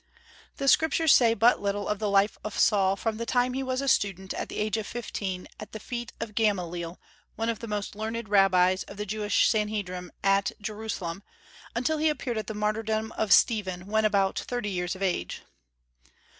The 0.57 0.67
Scriptures 0.67 1.13
say 1.13 1.35
but 1.35 1.61
little 1.61 1.87
of 1.87 1.99
the 1.99 2.09
life 2.09 2.35
of 2.43 2.57
Saul 2.57 2.95
from 2.95 3.17
the 3.17 3.25
time 3.27 3.53
he 3.53 3.61
was 3.61 3.81
a 3.81 3.87
student, 3.87 4.33
at 4.33 4.49
the 4.49 4.57
age 4.57 4.75
of 4.77 4.87
fifteen, 4.87 5.47
at 5.59 5.73
the 5.73 5.79
feet 5.79 6.11
of 6.19 6.33
Gamaliel, 6.33 6.99
one 7.35 7.49
of 7.49 7.59
the 7.59 7.67
most 7.67 7.93
learned 7.95 8.27
rabbis 8.27 8.81
of 8.85 8.97
the 8.97 9.05
Jewish 9.05 9.47
Sanhedrim 9.47 10.11
at 10.23 10.53
Jerusalem, 10.59 11.21
until 11.75 11.99
he 11.99 12.09
appeared 12.09 12.39
at 12.39 12.47
the 12.47 12.55
martyrdom 12.55 13.11
of 13.11 13.31
Stephen, 13.31 13.85
when 13.85 14.03
about 14.03 14.39
thirty 14.39 14.69
years 14.69 14.95
of 14.95 15.03
age. 15.03 15.43